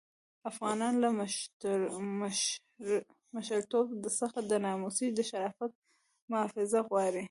افغانان 0.51 0.93
له 1.03 1.09
مشرتوب 3.39 3.87
څخه 4.19 4.39
د 4.49 4.51
ناموس 4.65 4.97
د 5.17 5.19
شرافت 5.29 5.71
محافظت 6.31 6.83
غواړي. 6.91 7.19